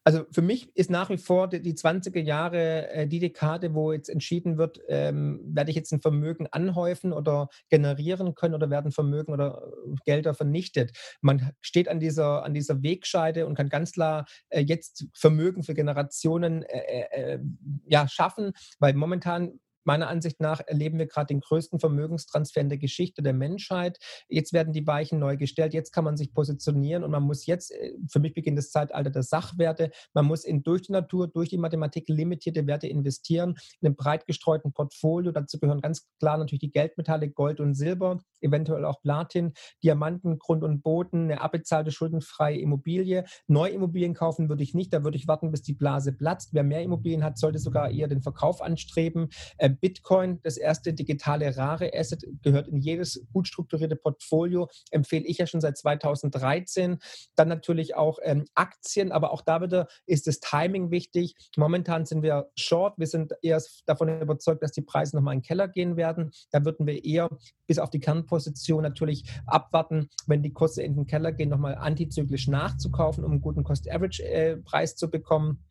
Also 0.04 0.26
für 0.32 0.42
mich 0.42 0.76
ist 0.76 0.90
nach 0.90 1.10
wie 1.10 1.18
vor 1.18 1.48
die, 1.48 1.62
die 1.62 1.74
20er 1.74 2.20
Jahre 2.20 2.90
äh, 2.90 3.08
die 3.08 3.20
Dekade, 3.20 3.76
wo 3.76 3.92
jetzt 3.92 4.10
entschieden 4.10 4.58
wird, 4.58 4.80
ähm, 4.88 5.40
werde 5.44 5.70
ich 5.70 5.76
jetzt 5.76 5.92
ein 5.92 6.02
Vermögen 6.02 6.48
anhäufen 6.48 7.14
oder 7.14 7.50
generieren 7.70 8.34
können 8.34 8.56
oder 8.56 8.70
werden 8.70 8.92
Vermögen 8.92 9.32
oder 9.32 9.62
äh, 9.62 9.96
Gelder 10.06 10.34
vernichtet. 10.34 10.92
Man 11.22 11.52
steht 11.62 11.88
an 11.88 12.00
dieser, 12.00 12.44
an 12.44 12.54
dieser 12.54 12.82
Wegscheide 12.82 13.46
und 13.46 13.56
kann 13.56 13.70
ganz 13.70 13.92
klar 13.92 14.26
äh, 14.50 14.62
jetzt 14.62 15.06
Vermögen 15.14 15.64
für 15.64 15.76
Generationen 15.76 16.64
äh, 16.64 16.80
äh, 16.80 17.34
äh 17.34 17.40
ja, 17.86 18.08
schaffen, 18.08 18.54
weil 18.80 18.94
momentan 18.94 19.60
Meiner 19.84 20.08
Ansicht 20.08 20.40
nach 20.40 20.62
erleben 20.66 21.00
wir 21.00 21.08
gerade 21.08 21.28
den 21.28 21.40
größten 21.40 21.80
Vermögenstransfer 21.80 22.62
in 22.62 22.70
der 22.70 22.78
Geschichte 22.78 23.22
der 23.22 23.34
Menschheit. 23.34 24.00
Jetzt 24.28 24.54
werden 24.54 24.74
die 24.74 24.86
Weichen 24.86 25.20
neu 25.20 25.38
gestellt, 25.38 25.74
jetzt 25.74 25.92
kann 25.92 26.04
man 26.04 26.18
sich 26.18 26.34
positionieren 26.34 27.04
und 27.04 27.12
man 27.12 27.24
muss 27.24 27.46
jetzt, 27.46 27.72
äh, 27.72 27.94
für 28.10 28.20
mich 28.20 28.34
beginnt 28.34 28.58
das 28.58 28.72
Zeitalter 28.72 29.10
der 29.10 29.24
Sachwerte, 29.24 29.92
man 30.14 30.26
muss 30.26 30.44
in, 30.44 30.64
durch 30.64 30.84
die 30.84 30.92
Natur, 30.92 31.28
durch 31.28 31.50
die 31.50 31.58
Mathematik 31.58 32.08
limitierte 32.10 32.68
Werte 32.68 32.88
investieren, 32.88 33.56
in 33.80 33.88
einem 33.88 33.96
breit 33.96 34.26
gestreuten 34.26 34.74
Portfolio. 34.74 35.32
Dazu 35.32 35.60
gehören 35.60 35.82
ganz 35.82 36.08
klar 36.20 36.38
natürlich 36.38 36.62
die 36.62 36.72
Geldmetalle 36.72 37.30
Gold 37.30 37.60
und 37.60 37.74
Silber, 37.74 38.20
eventuell 38.42 38.86
auch 38.86 39.02
Platin, 39.02 39.54
Diamanten, 39.84 40.40
Grund 40.40 40.64
und 40.64 40.82
Boden, 40.82 41.24
eine 41.24 41.42
abbezahlte 41.42 41.92
schuldenfreie 41.92 42.60
Immobilie. 42.60 43.26
Neuimmobilien 43.48 44.14
kaufen 44.14 44.50
würde 44.50 44.64
ich 44.64 44.74
nicht, 44.74 44.94
da 44.94 45.04
würde 45.04 45.18
ich 45.18 45.28
warten, 45.28 45.52
bis 45.52 45.62
die 45.62 45.74
Blase 45.74 46.14
platzt. 46.14 46.54
Wer 46.54 46.64
mehr 46.64 46.82
Immobilien 46.82 47.24
hat, 47.24 47.38
sollte 47.38 47.60
sogar 47.60 47.92
eher 47.92 48.08
den 48.08 48.22
Verkauf 48.22 48.62
anstreben. 48.62 49.30
Äh, 49.58 49.71
Bitcoin, 49.80 50.40
das 50.44 50.58
erste 50.58 50.94
digitale 50.94 51.56
rare 51.58 51.92
Asset, 51.94 52.26
gehört 52.42 52.68
in 52.68 52.78
jedes 52.78 53.26
gut 53.34 53.48
strukturierte 53.48 53.96
Portfolio, 53.96 54.70
empfehle 54.92 55.26
ich 55.26 55.38
ja 55.38 55.48
schon 55.48 55.62
seit 55.62 55.78
2013. 55.78 57.00
Dann 57.36 57.48
natürlich 57.48 57.96
auch 57.96 58.20
ähm, 58.24 58.46
Aktien, 58.56 59.12
aber 59.12 59.32
auch 59.32 59.42
da 59.42 59.62
wieder 59.62 59.88
ist 60.06 60.28
das 60.28 60.40
Timing 60.40 60.92
wichtig. 60.92 61.36
Momentan 61.58 62.06
sind 62.06 62.24
wir 62.24 62.50
short, 62.56 62.98
wir 62.98 63.08
sind 63.08 63.34
eher 63.42 63.62
davon 63.86 64.22
überzeugt, 64.22 64.64
dass 64.64 64.72
die 64.72 64.82
Preise 64.82 65.16
nochmal 65.16 65.34
in 65.34 65.40
den 65.40 65.46
Keller 65.46 65.68
gehen 65.68 65.96
werden. 65.98 66.32
Da 66.52 66.66
würden 66.66 66.88
wir 66.88 67.04
eher 67.04 67.30
bis 67.68 67.80
auf 67.80 67.90
die 67.90 68.00
Kernposition 68.00 68.84
natürlich 68.84 69.24
abwarten, 69.46 70.10
wenn 70.28 70.44
die 70.44 70.54
Kurse 70.54 70.84
in 70.84 70.96
den 70.96 71.08
Keller 71.08 71.32
gehen, 71.32 71.50
nochmal 71.50 71.76
antizyklisch 71.76 72.48
nachzukaufen, 72.48 73.24
um 73.24 73.32
einen 73.32 73.42
guten 73.42 73.64
Cost-Average-Preis 73.64 74.94
äh, 74.94 74.96
zu 74.96 75.10
bekommen. 75.10 75.64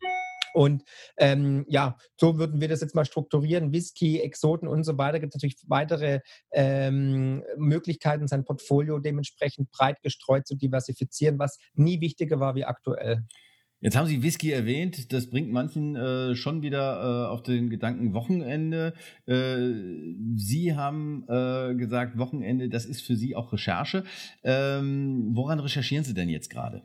Und 0.53 0.83
ähm, 1.17 1.65
ja, 1.67 1.97
so 2.19 2.37
würden 2.37 2.61
wir 2.61 2.67
das 2.67 2.81
jetzt 2.81 2.95
mal 2.95 3.05
strukturieren. 3.05 3.71
Whisky, 3.71 4.19
Exoten 4.19 4.67
und 4.67 4.83
so 4.83 4.97
weiter. 4.97 5.19
Gibt 5.19 5.33
es 5.33 5.35
natürlich 5.35 5.57
weitere 5.67 6.19
ähm, 6.51 7.43
Möglichkeiten, 7.57 8.27
sein 8.27 8.43
Portfolio 8.43 8.99
dementsprechend 8.99 9.71
breit 9.71 10.01
gestreut 10.01 10.47
zu 10.47 10.55
diversifizieren, 10.55 11.39
was 11.39 11.57
nie 11.73 12.01
wichtiger 12.01 12.39
war 12.39 12.55
wie 12.55 12.65
aktuell. 12.65 13.23
Jetzt 13.83 13.97
haben 13.97 14.05
Sie 14.05 14.21
Whisky 14.21 14.51
erwähnt, 14.51 15.11
das 15.11 15.31
bringt 15.31 15.51
manchen 15.51 15.95
äh, 15.95 16.35
schon 16.35 16.61
wieder 16.61 17.01
äh, 17.01 17.31
auf 17.31 17.41
den 17.41 17.71
Gedanken 17.71 18.13
Wochenende. 18.13 18.93
Äh, 19.25 19.71
Sie 20.35 20.75
haben 20.75 21.25
äh, 21.27 21.73
gesagt, 21.73 22.19
Wochenende, 22.19 22.69
das 22.69 22.85
ist 22.85 23.01
für 23.01 23.15
Sie 23.15 23.35
auch 23.35 23.51
Recherche. 23.51 24.03
Ähm, 24.43 25.31
woran 25.33 25.59
recherchieren 25.59 26.03
Sie 26.03 26.13
denn 26.13 26.29
jetzt 26.29 26.51
gerade? 26.51 26.83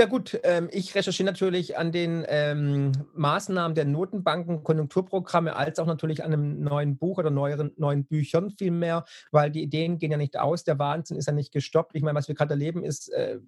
Ja 0.00 0.06
gut, 0.06 0.40
ähm, 0.44 0.70
ich 0.72 0.94
recherchiere 0.94 1.26
natürlich 1.26 1.76
an 1.76 1.92
den 1.92 2.24
ähm, 2.26 2.92
Maßnahmen 3.12 3.74
der 3.74 3.84
Notenbanken, 3.84 4.64
Konjunkturprogramme, 4.64 5.54
als 5.54 5.78
auch 5.78 5.84
natürlich 5.84 6.24
an 6.24 6.32
einem 6.32 6.62
neuen 6.62 6.96
Buch 6.96 7.18
oder 7.18 7.28
neueren, 7.28 7.72
neuen 7.76 8.06
Büchern 8.06 8.50
vielmehr, 8.50 9.04
weil 9.30 9.50
die 9.50 9.62
Ideen 9.62 9.98
gehen 9.98 10.10
ja 10.10 10.16
nicht 10.16 10.38
aus, 10.38 10.64
der 10.64 10.78
Wahnsinn 10.78 11.18
ist 11.18 11.26
ja 11.26 11.34
nicht 11.34 11.52
gestoppt. 11.52 11.94
Ich 11.96 12.02
meine, 12.02 12.16
was 12.16 12.28
wir 12.28 12.34
gerade 12.34 12.54
erleben, 12.54 12.82
ist 12.82 13.12
äh, 13.12 13.40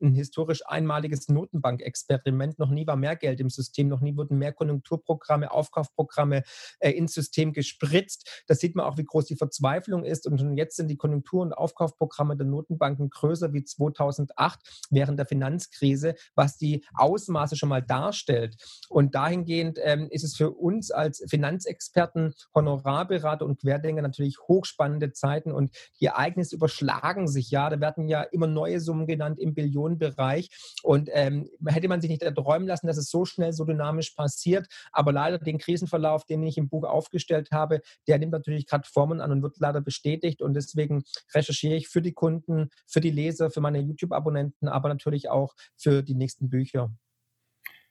ein 0.00 0.14
historisch 0.14 0.66
einmaliges 0.66 1.28
Notenbankexperiment. 1.28 2.58
Noch 2.58 2.70
nie 2.70 2.86
war 2.86 2.96
mehr 2.96 3.16
Geld 3.16 3.40
im 3.40 3.50
System, 3.50 3.88
noch 3.88 4.00
nie 4.00 4.16
wurden 4.16 4.38
mehr 4.38 4.52
Konjunkturprogramme, 4.52 5.50
Aufkaufprogramme 5.50 6.42
äh, 6.78 6.90
ins 6.90 7.14
System 7.14 7.52
gespritzt. 7.52 8.44
Da 8.46 8.54
sieht 8.54 8.74
man 8.74 8.86
auch, 8.86 8.98
wie 8.98 9.04
groß 9.04 9.26
die 9.26 9.36
Verzweiflung 9.36 10.04
ist. 10.04 10.26
Und 10.26 10.38
schon 10.38 10.56
jetzt 10.56 10.76
sind 10.76 10.88
die 10.88 10.96
Konjunktur- 10.96 11.42
und 11.42 11.52
Aufkaufprogramme 11.52 12.36
der 12.36 12.46
Notenbanken 12.46 13.10
größer 13.10 13.52
wie 13.52 13.64
2008 13.64 14.86
während 14.90 15.18
der 15.18 15.26
Finanzkrise, 15.26 16.14
was 16.34 16.56
die 16.56 16.84
Ausmaße 16.94 17.56
schon 17.56 17.68
mal 17.68 17.82
darstellt. 17.82 18.56
Und 18.88 19.14
dahingehend 19.14 19.78
ähm, 19.82 20.08
ist 20.10 20.24
es 20.24 20.36
für 20.36 20.50
uns 20.50 20.90
als 20.90 21.24
Finanzexperten, 21.28 22.34
Honorarberater 22.54 23.44
und 23.44 23.60
Querdenker 23.60 24.02
natürlich 24.02 24.38
hochspannende 24.48 25.12
Zeiten 25.12 25.52
und 25.52 25.70
die 26.00 26.06
Ereignisse 26.06 26.56
überschlagen 26.56 27.28
sich 27.28 27.50
ja. 27.50 27.70
Da 27.70 27.80
werden 27.80 28.08
ja 28.08 28.22
immer 28.22 28.46
neue 28.46 28.80
Summen 28.80 29.06
genannt 29.06 29.38
im 29.38 29.54
Billionenbereich. 29.98 30.48
Und 30.82 31.08
ähm, 31.12 31.48
hätte 31.66 31.88
man 31.88 32.00
sich 32.00 32.10
nicht 32.10 32.22
erträumen 32.22 32.66
lassen, 32.66 32.86
dass 32.86 32.96
es 32.96 33.10
so 33.10 33.24
schnell, 33.24 33.52
so 33.52 33.64
dynamisch 33.64 34.10
passiert. 34.10 34.66
Aber 34.92 35.12
leider 35.12 35.38
den 35.38 35.58
Krisenverlauf, 35.58 36.24
den 36.24 36.42
ich 36.42 36.58
im 36.58 36.68
Buch 36.68 36.84
aufgestellt 36.84 37.50
habe, 37.50 37.80
der 38.06 38.18
nimmt 38.18 38.32
natürlich 38.32 38.66
gerade 38.66 38.88
Formen 38.88 39.20
an 39.20 39.32
und 39.32 39.42
wird 39.42 39.58
leider 39.58 39.80
bestätigt. 39.80 40.42
Und 40.42 40.54
deswegen 40.54 41.04
recherchiere 41.34 41.74
ich 41.74 41.88
für 41.88 42.02
die 42.02 42.12
Kunden, 42.12 42.70
für 42.86 43.00
die 43.00 43.10
Leser, 43.10 43.50
für 43.50 43.60
meine 43.60 43.80
YouTube-Abonnenten, 43.80 44.68
aber 44.68 44.88
natürlich 44.88 45.28
auch 45.28 45.54
für 45.76 46.02
die 46.02 46.14
nächsten 46.14 46.48
Bücher. 46.48 46.92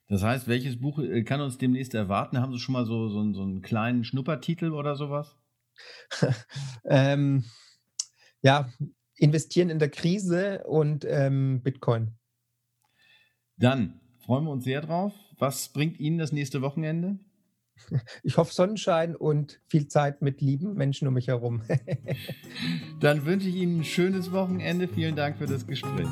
Das 0.08 0.24
heißt, 0.24 0.48
welches 0.48 0.80
Buch 0.80 0.98
äh, 1.00 1.24
kann 1.24 1.40
uns 1.40 1.60
demnächst 1.60 1.94
erwarten? 1.94 2.40
Haben 2.40 2.52
Sie 2.52 2.60
schon 2.60 2.74
mal 2.74 2.86
so, 2.86 3.10
so, 3.10 3.32
so 3.32 3.44
einen 3.44 3.62
kleinen 3.62 4.04
Schnuppertitel 4.04 4.72
oder 4.72 4.96
sowas? 4.96 5.38
ähm, 6.86 7.46
ja, 8.42 8.70
investieren 9.20 9.70
in 9.70 9.80
der 9.80 9.90
Krise 9.90 10.64
und 10.66 11.06
ähm, 11.08 11.62
Bitcoin. 11.62 12.16
Dann 13.58 14.00
freuen 14.26 14.46
wir 14.46 14.52
uns 14.52 14.64
sehr 14.64 14.82
drauf. 14.82 15.14
Was 15.38 15.70
bringt 15.70 16.00
Ihnen 16.00 16.18
das 16.18 16.32
nächste 16.32 16.62
Wochenende? 16.62 17.20
Ich 18.24 18.38
hoffe 18.38 18.54
Sonnenschein 18.54 19.16
und 19.16 19.62
viel 19.68 19.88
Zeit 19.88 20.22
mit 20.22 20.42
lieben 20.42 20.74
Menschen 20.74 21.08
um 21.08 21.14
mich 21.14 21.30
herum. 21.30 21.62
Dann 23.00 23.26
wünsche 23.26 23.48
ich 23.48 23.56
Ihnen 23.56 23.80
ein 23.80 23.84
schönes 23.86 24.34
Wochenende. 24.34 24.88
Vielen 24.90 25.16
Dank 25.16 25.38
für 25.38 25.46
das 25.46 25.66
Gespräch. 25.66 26.08